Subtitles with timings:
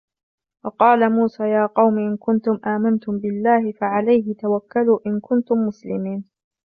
[0.63, 6.25] وقال موسى يا قوم إن كنتم آمنتم بالله فعليه توكلوا إن كنتم مسلمين